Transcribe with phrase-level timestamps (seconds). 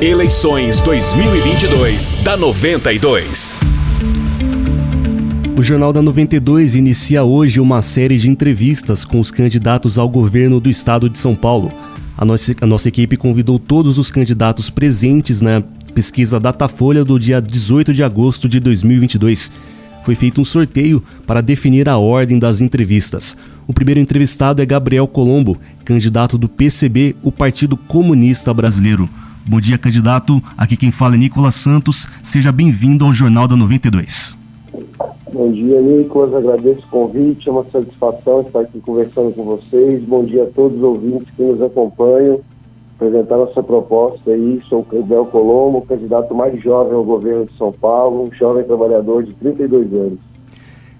[0.00, 3.56] Eleições 2022 da 92.
[5.58, 10.60] O Jornal da 92 inicia hoje uma série de entrevistas com os candidatos ao governo
[10.60, 11.72] do estado de São Paulo.
[12.16, 15.60] A nossa, a nossa equipe convidou todos os candidatos presentes na
[15.92, 19.50] pesquisa Datafolha do dia 18 de agosto de 2022.
[20.04, 23.36] Foi feito um sorteio para definir a ordem das entrevistas.
[23.66, 29.10] O primeiro entrevistado é Gabriel Colombo, candidato do PCB, o Partido Comunista Brasileiro.
[29.48, 30.42] Bom dia, candidato.
[30.58, 32.06] Aqui quem fala é Nicolas Santos.
[32.22, 34.36] Seja bem-vindo ao Jornal da 92.
[35.32, 36.34] Bom dia, Nicolas.
[36.34, 37.48] Agradeço o convite.
[37.48, 40.04] É uma satisfação estar aqui conversando com vocês.
[40.04, 42.40] Bom dia a todos os ouvintes que nos acompanham.
[42.96, 44.60] Apresentar nossa proposta aí.
[44.68, 49.24] Sou o Gabriel Colombo, candidato mais jovem ao governo de São Paulo, um jovem trabalhador
[49.24, 50.18] de 32 anos.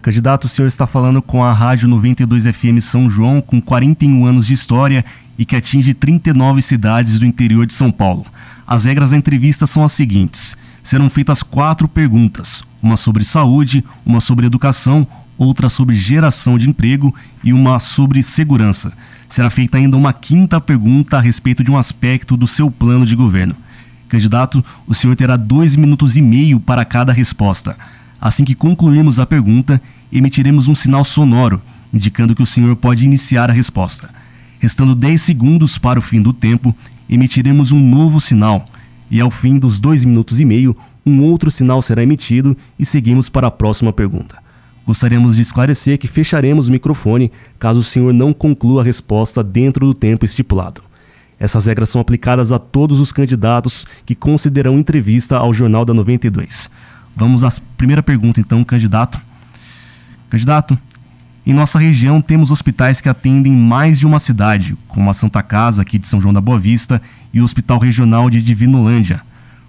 [0.01, 4.47] Candidato, o senhor está falando com a Rádio 92 FM São João, com 41 anos
[4.47, 5.05] de história
[5.39, 8.27] e que atinge 39 cidades do interior de São Paulo.
[8.67, 14.21] As regras da entrevista são as seguintes: serão feitas quatro perguntas, uma sobre saúde, uma
[14.21, 15.07] sobre educação,
[15.39, 18.93] outra sobre geração de emprego e uma sobre segurança.
[19.29, 23.15] Será feita ainda uma quinta pergunta a respeito de um aspecto do seu plano de
[23.15, 23.55] governo.
[24.09, 27.77] Candidato, o senhor terá dois minutos e meio para cada resposta.
[28.21, 31.61] Assim que concluirmos a pergunta, emitiremos um sinal sonoro,
[31.93, 34.11] indicando que o senhor pode iniciar a resposta.
[34.59, 36.75] Restando 10 segundos para o fim do tempo,
[37.09, 38.65] emitiremos um novo sinal,
[39.11, 43.29] e ao fim dos dois minutos e meio, um outro sinal será emitido e seguimos
[43.29, 44.37] para a próxima pergunta.
[44.87, 49.87] Gostaríamos de esclarecer que fecharemos o microfone caso o senhor não conclua a resposta dentro
[49.87, 50.83] do tempo estipulado.
[51.39, 56.69] Essas regras são aplicadas a todos os candidatos que considerarão entrevista ao Jornal da 92.
[57.15, 59.21] Vamos à primeira pergunta, então, candidato.
[60.31, 60.77] Candidato,
[61.49, 65.81] em nossa região temos hospitais que atendem mais de uma cidade, como a Santa Casa,
[65.81, 67.01] aqui de São João da Boa Vista,
[67.33, 69.23] e o Hospital Regional de Divinolândia.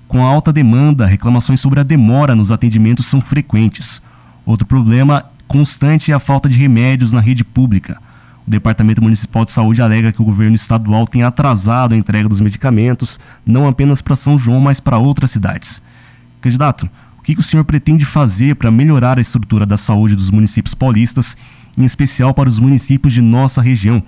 [0.05, 4.01] Com a alta demanda, reclamações sobre a demora nos atendimentos são frequentes.
[4.45, 7.97] Outro problema constante é a falta de remédios na rede pública.
[8.45, 12.41] O Departamento Municipal de Saúde alega que o governo estadual tem atrasado a entrega dos
[12.41, 15.81] medicamentos, não apenas para São João, mas para outras cidades.
[16.41, 20.73] Candidato, o que o senhor pretende fazer para melhorar a estrutura da saúde dos municípios
[20.73, 21.37] paulistas
[21.77, 24.01] em especial para os municípios de nossa região,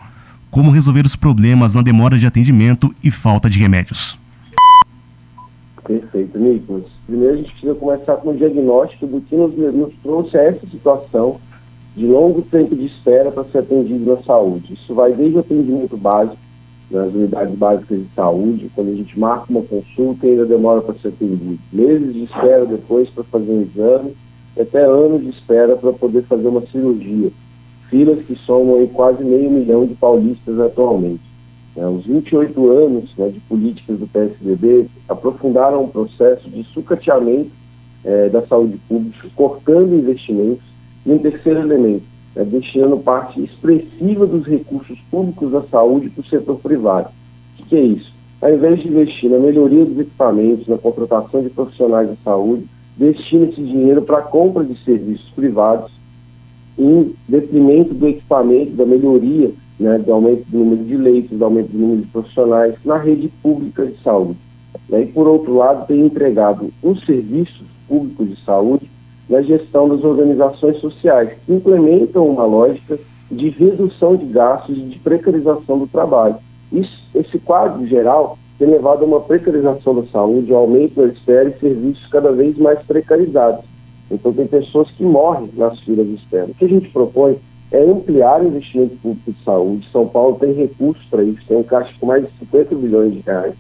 [0.50, 4.20] como resolver os problemas na demora de atendimento e falta de remédios.
[5.84, 6.86] Perfeito, Nicolas.
[7.08, 10.68] Primeiro a gente precisa começar com o diagnóstico do que nos, nos trouxe a essa
[10.68, 11.40] situação
[11.96, 14.74] de longo tempo de espera para ser atendido na saúde.
[14.74, 16.38] Isso vai desde o atendimento básico,
[16.90, 20.94] nas unidades básicas de saúde, quando a gente marca uma consulta e ainda demora para
[20.96, 21.60] ser atendido.
[21.72, 24.14] Meses de espera depois para fazer um exame,
[24.60, 27.32] até anos de espera para poder fazer uma cirurgia
[27.92, 31.20] filas que somam quase meio milhão de paulistas atualmente.
[31.76, 37.52] É, os 28 anos né, de políticas do PSDB aprofundaram o processo de sucateamento
[38.04, 40.64] é, da saúde pública, cortando investimentos,
[41.06, 42.04] e um terceiro elemento,
[42.36, 47.10] é, destinando parte expressiva dos recursos públicos da saúde para o setor privado.
[47.60, 48.12] O que é isso?
[48.42, 52.66] Ao invés de investir na melhoria dos equipamentos, na contratação de profissionais de saúde,
[52.98, 55.92] destina esse dinheiro para a compra de serviços privados
[56.82, 61.72] em detrimento do equipamento, da melhoria, né, do aumento do número de leitos, do aumento
[61.72, 64.38] do número de profissionais na rede pública de saúde.
[64.90, 68.90] Né, e, por outro lado, tem entregado os serviços públicos de saúde
[69.30, 73.00] na gestão das organizações sociais, que implementam uma lógica
[73.30, 76.36] de redução de gastos e de precarização do trabalho.
[76.72, 81.50] Isso, esse quadro geral tem levado a uma precarização da saúde, ao aumento da espera
[81.50, 83.71] e serviços cada vez mais precarizados.
[84.12, 86.46] Então, tem pessoas que morrem nas filas de espera.
[86.46, 87.38] O que a gente propõe
[87.72, 89.88] é ampliar o investimento público de saúde.
[89.92, 93.20] São Paulo tem recursos para isso, tem um caixa com mais de 50 bilhões de
[93.22, 93.54] reais,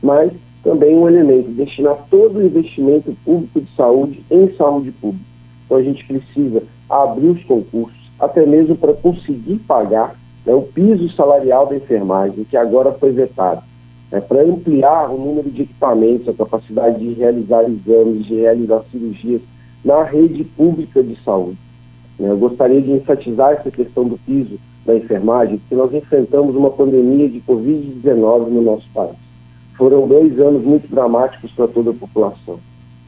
[0.00, 5.24] mas também um elemento, destinar todo o investimento público de saúde em saúde pública.
[5.64, 11.10] Então, a gente precisa abrir os concursos, até mesmo para conseguir pagar né, o piso
[11.10, 13.62] salarial da enfermagem, que agora foi vetado.
[14.12, 19.42] É, para ampliar o número de equipamentos, a capacidade de realizar exames, de realizar cirurgias
[19.86, 21.56] na rede pública de saúde.
[22.18, 26.70] Né, eu gostaria de enfatizar essa questão do piso da enfermagem, porque nós enfrentamos uma
[26.70, 29.14] pandemia de Covid-19 no nosso país.
[29.74, 32.58] Foram dois anos muito dramáticos para toda a população.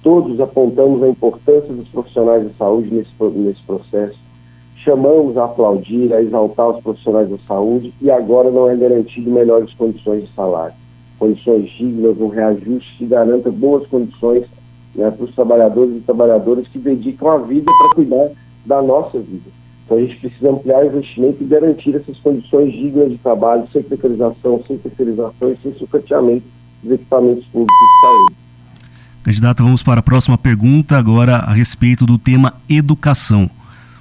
[0.04, 4.16] Todos apontamos a importância dos profissionais de saúde nesse, nesse processo,
[4.76, 9.74] chamamos a aplaudir, a exaltar os profissionais da saúde e agora não é garantido melhores
[9.74, 10.74] condições de salário,
[11.18, 14.44] condições dignas, um reajuste que garanta boas condições
[14.98, 18.30] né, para os trabalhadores e trabalhadoras que dedicam a vida para cuidar
[18.66, 19.48] da nossa vida.
[19.84, 23.82] Então a gente precisa ampliar o investimento e garantir essas condições dignas de trabalho, sem
[23.82, 26.44] precarização, sem terceirização e sem sucateamento
[26.82, 28.34] dos equipamentos públicos de saúde.
[29.22, 33.48] Candidato, vamos para a próxima pergunta, agora a respeito do tema educação.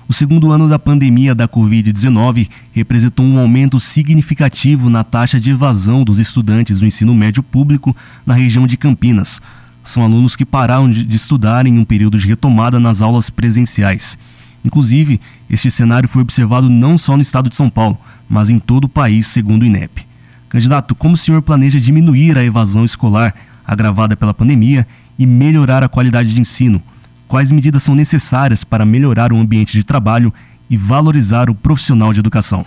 [0.09, 6.03] O segundo ano da pandemia da Covid-19 representou um aumento significativo na taxa de evasão
[6.03, 7.95] dos estudantes do ensino médio público
[8.25, 9.41] na região de Campinas.
[9.87, 14.17] São alunos que pararam de estudar em um período de retomada nas aulas presenciais.
[14.65, 17.97] Inclusive, este cenário foi observado não só no estado de São Paulo,
[18.27, 20.05] mas em todo o país, segundo o INEP.
[20.49, 23.33] Candidato, como o senhor planeja diminuir a evasão escolar
[23.65, 24.85] agravada pela pandemia
[25.17, 26.81] e melhorar a qualidade de ensino?
[27.25, 30.33] Quais medidas são necessárias para melhorar o ambiente de trabalho
[30.69, 32.65] e valorizar o profissional de educação?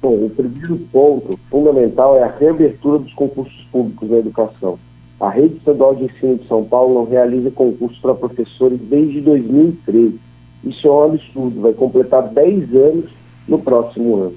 [0.00, 4.78] Bom, o primeiro ponto fundamental é a reabertura dos concursos públicos na educação.
[5.22, 10.18] A Rede Estadual de Ensino de São Paulo não realiza concursos para professores desde 2013.
[10.64, 13.10] Isso é um absurdo, vai completar 10 anos
[13.46, 14.34] no próximo ano.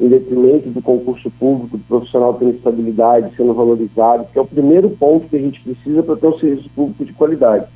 [0.00, 4.90] Em detrimento do concurso público, do profissional tendo estabilidade, sendo valorizado, que é o primeiro
[4.90, 7.66] ponto que a gente precisa para ter um serviço público de qualidade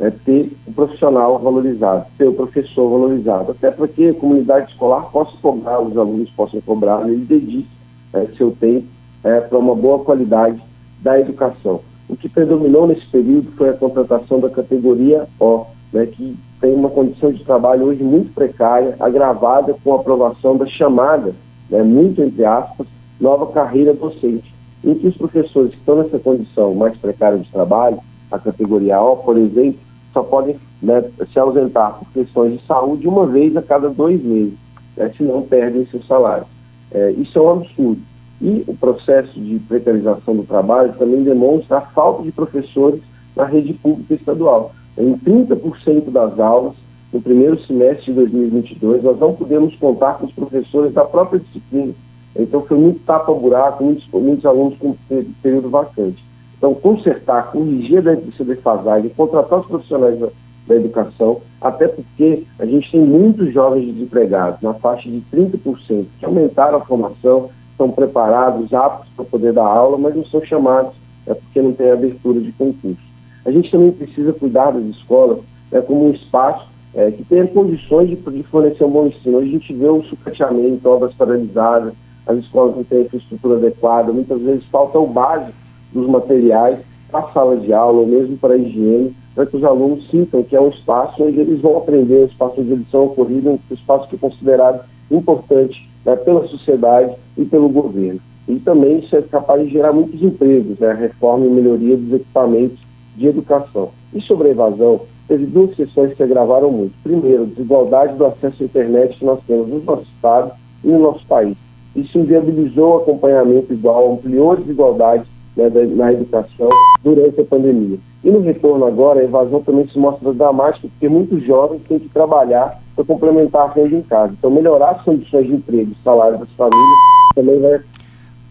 [0.00, 5.02] é ter o profissional valorizado, ter o professor valorizado, até para que a comunidade escolar
[5.12, 7.68] possa cobrar, os alunos possam cobrar, ele dedique
[8.12, 8.86] é, seu tempo
[9.22, 10.60] é, para uma boa qualidade
[11.00, 11.80] da educação.
[12.12, 16.90] O que predominou nesse período foi a contratação da categoria O, né, que tem uma
[16.90, 21.34] condição de trabalho hoje muito precária, agravada com a aprovação da chamada,
[21.70, 22.86] né, muito entre aspas,
[23.18, 24.54] nova carreira docente,
[24.84, 27.98] em que os professores que estão nessa condição mais precária de trabalho,
[28.30, 29.80] a categoria O, por exemplo,
[30.12, 34.58] só podem né, se ausentar por questões de saúde uma vez a cada dois meses,
[34.98, 36.44] né, senão perdem seu salário.
[36.90, 38.11] É, isso é um absurdo.
[38.42, 43.00] E o processo de precarização do trabalho também demonstra a falta de professores
[43.36, 44.72] na rede pública estadual.
[44.98, 46.74] Em 30% das aulas,
[47.12, 51.92] no primeiro semestre de 2022, nós não podemos contar com os professores da própria disciplina.
[52.34, 54.96] Então, foi muito tapa-buraco, muitos, muitos alunos com
[55.42, 56.24] período vacante.
[56.56, 60.28] Então, consertar, corrigir essa defasagem, contratar os profissionais da,
[60.66, 66.24] da, educação, até porque a gente tem muitos jovens desempregados, na faixa de 30%, que
[66.24, 70.92] aumentaram a formação, estão preparados, aptos para poder dar aula, mas não são chamados,
[71.26, 73.02] é porque não tem abertura de concurso.
[73.44, 75.38] A gente também precisa cuidar das escolas
[75.72, 79.38] é, como um espaço é, que tenha condições de, de, fornecer um bom ensino.
[79.38, 81.94] A gente vê o sucateamento, obras paralisadas,
[82.26, 85.52] as escolas não têm infraestrutura adequada, muitas vezes falta o básico
[85.92, 86.78] dos materiais
[87.10, 90.42] para a sala de aula, ou mesmo para a higiene, para que os alunos sintam
[90.42, 93.74] que é um espaço onde eles vão aprender, um espaço onde eles são acolhidos, um
[93.74, 98.20] espaço que é considerado importante né, pela sociedade e pelo governo.
[98.48, 102.12] E também isso é capaz de gerar muitos empregos, né, a reforma e melhoria dos
[102.12, 102.78] equipamentos
[103.16, 103.90] de educação.
[104.14, 106.92] E sobre a evasão, teve duas questões que agravaram muito.
[107.02, 110.52] Primeiro, a desigualdade do acesso à internet que nós temos no nosso estado
[110.84, 111.56] e no nosso país.
[111.94, 115.24] Isso inviabilizou o acompanhamento igual, ampliou a desigualdade
[115.56, 116.68] né, na educação
[117.02, 117.98] durante a pandemia.
[118.24, 122.08] E no retorno agora, a evasão também se mostra dramática, porque muitos jovens têm que
[122.08, 124.34] trabalhar para complementar a renda em casa.
[124.36, 126.98] Então, melhorar as condições de emprego, salário das famílias,
[127.34, 127.80] também vai.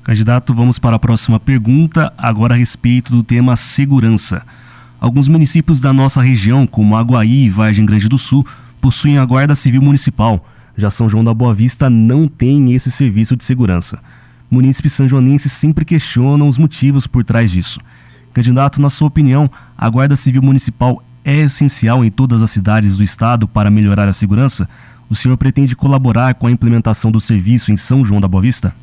[0.04, 4.42] Candidato, vamos para a próxima pergunta, agora a respeito do tema segurança.
[5.00, 8.46] Alguns municípios da nossa região, como Aguaí e Vargem Grande do Sul,
[8.80, 10.44] possuem a Guarda Civil Municipal.
[10.76, 14.00] Já São João da Boa Vista não tem esse serviço de segurança
[14.52, 17.80] munícipes sanjonenses sempre questionam os motivos por trás disso.
[18.34, 23.04] Candidato, na sua opinião, a Guarda Civil Municipal é essencial em todas as cidades do
[23.04, 24.68] estado para melhorar a segurança?
[25.10, 28.74] O senhor pretende colaborar com a implementação do serviço em São João da Boa Vista?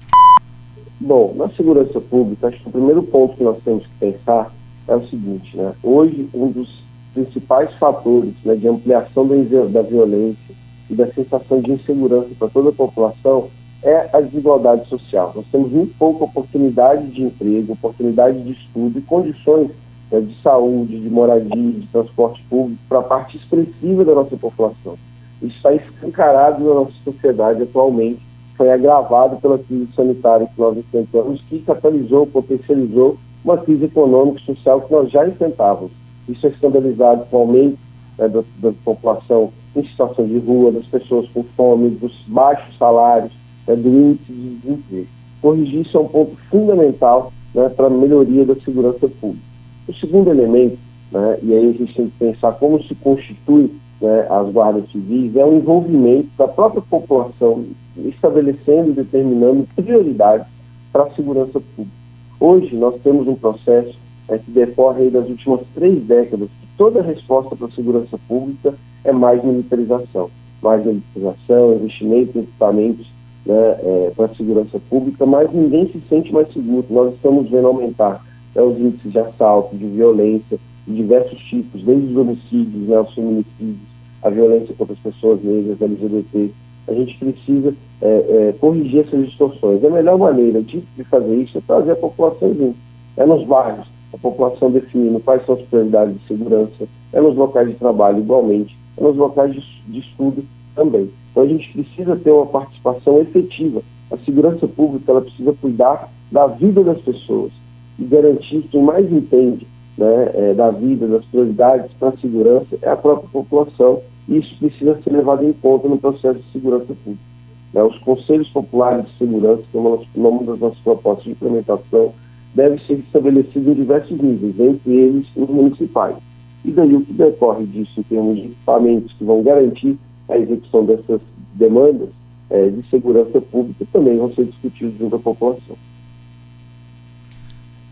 [1.00, 4.52] Bom, na segurança pública, acho que o primeiro ponto que nós temos que pensar
[4.87, 5.73] é o seguinte, né?
[5.83, 6.83] Hoje, um dos
[7.14, 10.54] principais fatores né, de ampliação da violência
[10.90, 13.49] e da sensação de insegurança para toda a população
[13.83, 15.33] é a desigualdade social.
[15.35, 19.71] Nós temos muito pouca oportunidade de emprego, oportunidade de estudo e condições
[20.11, 24.97] né, de saúde, de moradia, de transporte público para a parte expressiva da nossa população.
[25.43, 28.21] Isso está escancarado na nossa sociedade atualmente,
[28.57, 34.47] foi agravado pela crise sanitária que nós enfrentamos, que catalisou, potencializou uma crise econômica e
[34.47, 35.93] social que nós já enfrentávamos.
[36.29, 37.79] Isso é escandalizado com o aumento
[38.19, 43.33] né, da, da população em situação de rua, das pessoas com fome, dos baixos salários,
[43.67, 45.07] é, do índice de desemprego.
[45.41, 49.48] Corrigir isso é um ponto fundamental né, para a melhoria da segurança pública.
[49.88, 50.78] O segundo elemento,
[51.11, 55.35] né, e aí a gente tem que pensar como se constitui né, as guardas civis,
[55.35, 57.64] é o envolvimento da própria população,
[57.97, 60.47] estabelecendo e determinando prioridades
[60.92, 61.97] para a segurança pública.
[62.38, 67.57] Hoje nós temos um processo é, que decorre das últimas três décadas, que toda resposta
[67.57, 70.30] para a segurança pública é mais militarização.
[70.62, 73.07] Mais militarização, investimento em equipamentos
[73.47, 76.87] né, é, para a segurança pública, mas ninguém se sente mais seguro.
[76.90, 78.25] Nós estamos vendo aumentar
[78.55, 83.14] né, os índices de assalto, de violência, de diversos tipos, desde os homicídios, né, os
[83.14, 83.88] feminicídios,
[84.23, 86.50] a violência contra as pessoas negras, LGBT.
[86.88, 89.85] A gente precisa é, é, corrigir essas distorções.
[89.85, 92.76] A melhor maneira de, de fazer isso é trazer a população junto.
[93.17, 97.69] É nos bairros, a população definindo quais são as prioridades de segurança, é nos locais
[97.69, 101.11] de trabalho igualmente, é nos locais de, de estudo também.
[101.31, 103.83] Então a gente precisa ter uma participação efetiva.
[104.11, 107.52] A segurança pública ela precisa cuidar da vida das pessoas
[107.99, 112.78] e garantir que quem mais entende né, é, da vida, das prioridades para a segurança
[112.81, 116.87] é a própria população e isso precisa ser levado em conta no processo de segurança
[116.87, 117.28] pública.
[117.73, 122.12] Né, os conselhos populares de segurança, que é uma, uma das nossas propostas de implementação,
[122.55, 126.17] deve ser estabelecido em diversos níveis, entre eles os municipais.
[126.64, 129.97] E daí o que decorre disso em termos de equipamentos que vão garantir
[130.28, 131.21] a execução dessas
[131.55, 132.09] demandas
[132.50, 135.76] é, de segurança pública também vão ser discutidos junto à população.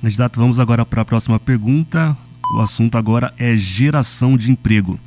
[0.07, 2.17] Candidato, vamos agora para a próxima pergunta.
[2.55, 5.01] O assunto agora é geração de emprego.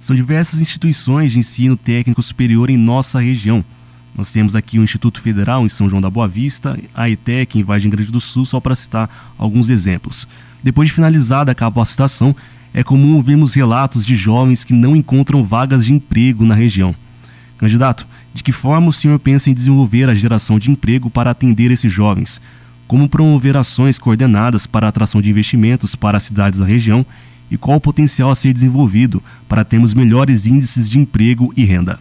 [0.00, 3.62] São diversas instituições de ensino técnico superior em nossa região.
[4.16, 7.62] Nós temos aqui o Instituto Federal em São João da Boa Vista, a ETEC em
[7.62, 10.26] Vargem Grande do Sul, só para citar alguns exemplos.
[10.62, 12.34] Depois de finalizada a capacitação,
[12.72, 16.94] é comum ouvirmos relatos de jovens que não encontram vagas de emprego na região.
[17.58, 21.70] Candidato, de que forma o senhor pensa em desenvolver a geração de emprego para atender
[21.70, 22.40] esses jovens?
[22.92, 27.06] Como promover ações coordenadas para a atração de investimentos para as cidades da região?
[27.50, 31.98] E qual o potencial a ser desenvolvido para termos melhores índices de emprego e renda?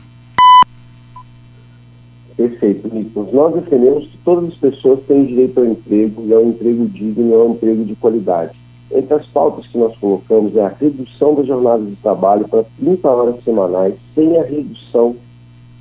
[2.36, 3.32] Perfeito, Nicolas.
[3.32, 7.52] Nós defendemos que todas as pessoas têm direito ao emprego e ao emprego digno ao
[7.52, 8.52] emprego de qualidade.
[8.94, 13.08] Entre as pautas que nós colocamos é a redução da jornada de trabalho para 30
[13.10, 15.16] horas semanais, sem a redução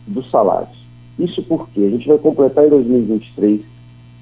[0.07, 0.79] dos salários.
[1.19, 3.70] Isso porque a gente vai completar em 2023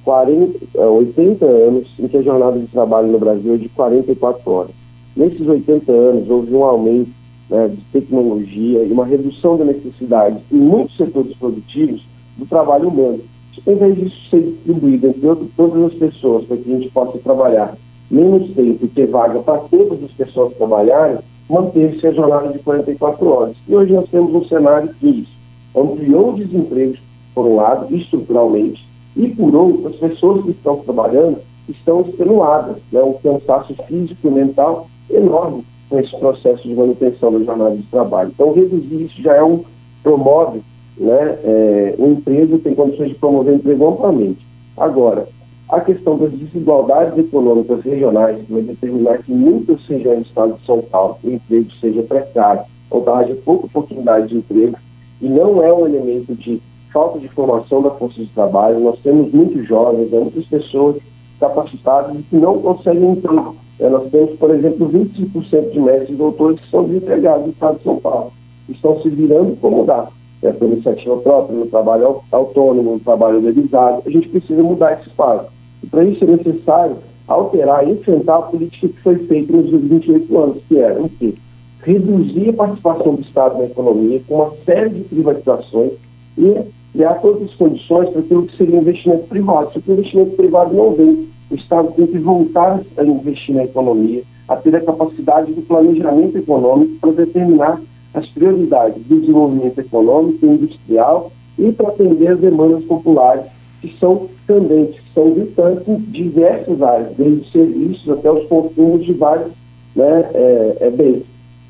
[0.08, 4.70] 40, 80 anos em que a jornada de trabalho no Brasil é de 44 horas.
[5.14, 7.10] Nesses 80 anos houve um aumento
[7.50, 12.06] né, de tecnologia e uma redução da necessidade em muitos setores produtivos
[12.38, 13.20] do trabalho humano.
[13.66, 17.76] Ao invés disso ser distribuído entre todas as pessoas para que a gente possa trabalhar
[18.10, 21.18] menos tempo e ter vaga para todas as pessoas trabalharem,
[21.50, 23.56] manter-se a jornada de 44 horas.
[23.68, 25.28] E hoje nós temos um cenário que
[25.76, 26.94] ampliou o desemprego,
[27.34, 31.38] por um lado, estruturalmente, e por outro, as pessoas que estão trabalhando
[31.68, 33.02] estão extenuadas, né?
[33.02, 38.30] um cansaço físico e mental enorme com esse processo de manutenção da jornada de trabalho.
[38.34, 39.64] Então, reduzir isso já é um
[40.02, 40.60] promove
[40.98, 44.46] né, é, o emprego, tem condições de promover emprego amplamente.
[44.76, 45.28] Agora,
[45.68, 50.80] a questão das desigualdades econômicas regionais vai determinar que muitas regiões do estado de São
[50.80, 54.76] Paulo o emprego seja precário, ou haja pouca oportunidade de emprego,
[55.20, 56.60] e não é um elemento de
[56.92, 58.80] falta de formação da força de trabalho.
[58.80, 60.96] Nós temos muitos jovens, né, muitas pessoas
[61.38, 63.56] capacitadas que não conseguem emprego.
[63.78, 67.78] É, nós temos, por exemplo, 25% de mestres e doutores que são desempregados no estado
[67.78, 68.32] de São Paulo.
[68.68, 70.08] Estão se virando como dá
[70.42, 74.02] é, por iniciativa própria, no trabalho autônomo, no trabalho organizado.
[74.04, 75.46] A gente precisa mudar esse quadro.
[75.82, 80.62] E para isso é necessário alterar enfrentar a política que foi feita nos 28 anos,
[80.66, 81.34] que era o quê?
[81.82, 85.92] Reduzir a participação do Estado na economia com uma série de privatizações
[86.36, 86.56] e
[86.92, 89.72] criar todas as condições para aquilo que seria investimento privado.
[89.72, 94.22] Se o investimento privado não vem, o Estado tem que voltar a investir na economia,
[94.48, 97.80] a ter a capacidade do planejamento econômico para determinar
[98.14, 103.44] as prioridades do desenvolvimento econômico e industrial e para atender as demandas populares
[103.80, 109.12] que são candentes, que são gritantes em diversas áreas, desde serviços até os consumos de
[109.12, 109.52] vários
[109.94, 111.22] né, é, é, bens.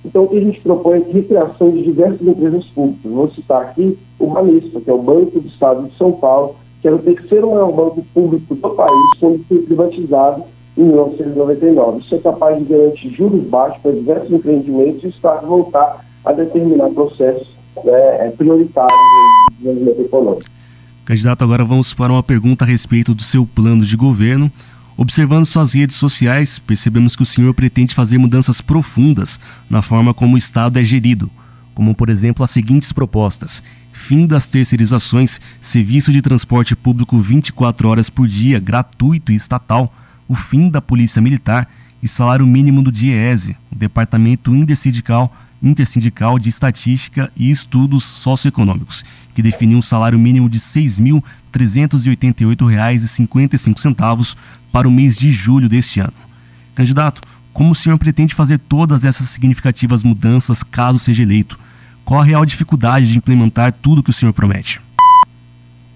[0.05, 3.13] Então, o que a gente propõe é a recriação de diversas empresas públicas.
[3.13, 6.87] Vou citar aqui o Banispa, que é o Banco do Estado de São Paulo, que
[6.87, 10.45] era o terceiro maior banco público do país, quando foi privatizado
[10.77, 12.01] em 1999.
[12.01, 16.33] Isso é capaz de garantir juros baixos para diversos empreendimentos e o Estado voltar a
[16.33, 17.49] determinar processos
[17.85, 18.99] né, prioritários
[19.51, 20.51] de desenvolvimento econômico.
[21.05, 24.53] Candidato, agora vamos para uma pergunta a respeito do seu plano de governo.
[25.01, 29.39] Observando suas redes sociais, percebemos que o senhor pretende fazer mudanças profundas
[29.71, 31.31] na forma como o Estado é gerido,
[31.73, 33.63] como, por exemplo, as seguintes propostas:
[33.93, 39.95] fim das terceirizações, serviço de transporte público 24 horas por dia, gratuito e estatal,
[40.27, 41.71] o fim da Polícia Militar
[42.03, 49.43] e salário mínimo do DIEESE, o Departamento Intersindical Intersindical de Estatística e Estudos Socioeconômicos, que
[49.43, 50.65] definiu um salário mínimo de R$
[51.53, 54.37] 6.388,55
[54.71, 56.13] para o mês de julho deste ano.
[56.75, 57.23] Candidato,
[57.53, 61.59] como o senhor pretende fazer todas essas significativas mudanças caso seja eleito?
[62.05, 64.81] Qual a real dificuldade de implementar tudo que o senhor promete?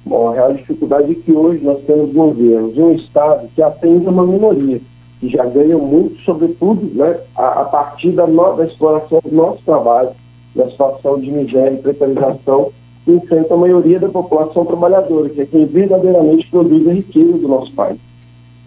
[0.05, 4.09] Bom, a real dificuldade é que hoje nós temos governos de um Estado que atende
[4.09, 4.81] uma minoria
[5.23, 9.63] que já ganham muito, sobretudo né, a, a partir da, no, da exploração do nosso
[9.65, 10.11] trabalho,
[10.53, 12.73] da situação de miséria e precarização
[13.05, 17.47] que enfrenta a maioria da população trabalhadora, que é quem verdadeiramente produz a riqueza do
[17.47, 17.99] nosso país.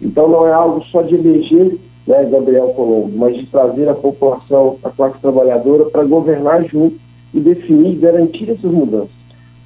[0.00, 4.78] Então não é algo só de eleger né, Gabriel Colombo, mas de trazer a população,
[4.82, 6.96] a classe trabalhadora, para governar junto
[7.34, 9.10] e definir e garantir essas mudanças.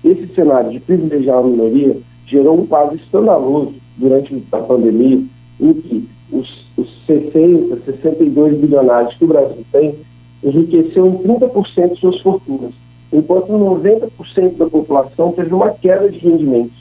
[0.05, 5.23] Esse cenário de privilegiar a minoria gerou um quadro escandaloso durante a pandemia,
[5.61, 9.95] em que os, os 60, 62 bilionários que o Brasil tem
[10.43, 12.73] enriqueceu em 30% de suas fortunas,
[13.13, 16.79] enquanto 90% da população teve uma queda de rendimentos.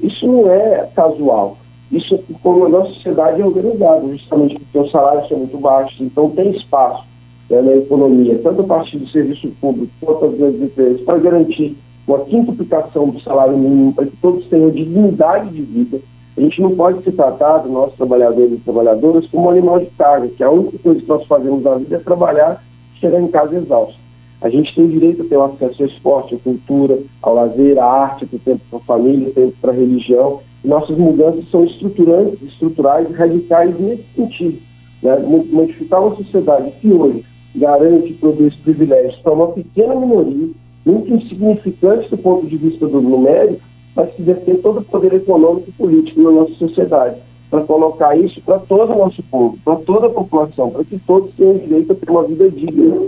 [0.00, 1.58] Isso não é casual.
[1.90, 6.00] Isso é como a nossa sociedade é organizada, justamente porque os salários são muito baixos,
[6.00, 7.04] então tem espaço
[7.48, 11.76] né, na economia, tanto a partir do serviço público quanto as grandes empresas, para garantir
[12.06, 16.00] uma quintuplicação do salário mínimo, para que todos tenham dignidade de vida.
[16.36, 19.86] A gente não pode se tratar dos nossos trabalhadores e trabalhadoras como um animal de
[19.86, 22.62] carga, que a única coisa que nós fazemos na vida é trabalhar
[22.94, 23.98] e chegar em casa exausto.
[24.42, 28.26] A gente tem direito a ter acesso ao esporte, à cultura, ao lazer, à arte,
[28.26, 30.40] ter tempo para a família, tempo para a religião.
[30.62, 34.58] Nossas mudanças são estruturantes, estruturais radicais nesse sentido.
[35.02, 35.16] Né?
[35.50, 37.24] Modificar uma sociedade que hoje
[37.54, 40.48] garante e produz privilégios para uma pequena minoria,
[40.84, 43.62] muito insignificante do ponto de vista do numérico,
[43.96, 47.16] mas que detém todo o poder econômico e político na nossa sociedade,
[47.50, 51.34] para colocar isso para todo o nosso povo, para toda a população, para que todos
[51.34, 53.00] tenham direito a ter uma vida digna,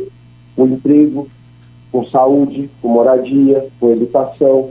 [0.57, 1.29] com emprego,
[1.93, 4.71] com saúde, com moradia, com educação,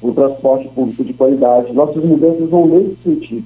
[0.00, 1.72] com transporte público de qualidade.
[1.72, 3.44] Nossas mudanças vão nesse sentido.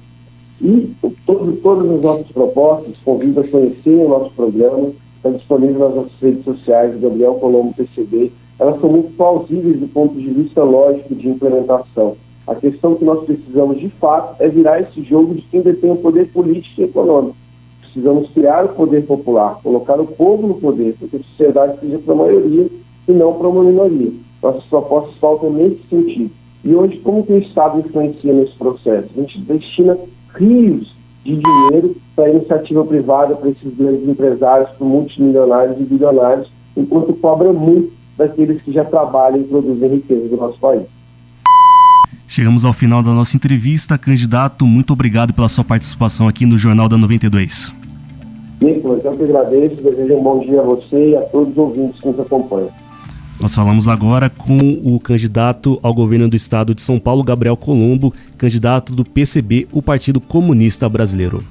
[0.61, 0.93] E
[1.25, 6.19] todo, todas as nossas propostas, convido a conhecer o nosso programa, está disponível nas nossas
[6.21, 8.31] redes sociais, Gabriel Colombo PCB.
[8.61, 12.15] Elas são muito plausíveis do ponto de vista lógico de implementação.
[12.45, 15.95] A questão que nós precisamos, de fato, é virar esse jogo de quem detém o
[15.95, 17.35] poder político e econômico.
[17.81, 22.13] Precisamos criar o poder popular, colocar o povo no poder, porque a sociedade seja para
[22.13, 22.67] a maioria
[23.07, 24.11] e não para uma minoria.
[24.43, 26.29] Nossas propostas faltam nesse sentido.
[26.63, 29.09] E hoje, como que o Estado influencia nesse processo?
[29.17, 29.97] A gente destina
[30.35, 30.93] rios
[31.23, 36.47] de dinheiro para a iniciativa privada, para esses grandes empresários, para multimilionários e bilionários,
[36.77, 40.83] enquanto cobra muito daqueles que já trabalham e produzem riqueza do nosso país.
[42.27, 43.97] Chegamos ao final da nossa entrevista.
[43.97, 47.75] Candidato, muito obrigado pela sua participação aqui no Jornal da 92.
[48.61, 51.99] Nicolas, eu que agradeço, desejo um bom dia a você e a todos os ouvintes
[51.99, 52.69] que nos acompanham.
[53.39, 58.13] Nós falamos agora com o candidato ao governo do estado de São Paulo, Gabriel Colombo,
[58.37, 61.43] candidato do PCB, o Partido Comunista Brasileiro.